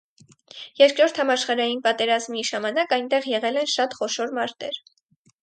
Երկրորդ 0.79 1.19
համաշխարհային 1.21 1.83
պատերազմի 1.87 2.41
ժամանակ 2.51 2.97
այնտեղ 2.99 3.29
եղել 3.35 3.61
են 3.63 3.71
շատ 3.77 3.95
խոշոր 4.01 4.35
մարտեր։ 4.41 4.83